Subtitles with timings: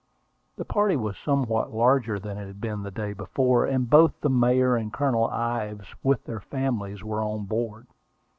[0.55, 4.31] The party was somewhat larger than it had been the day before, and both the
[4.31, 7.85] Mayor and Colonel Ives, with their families, were on board.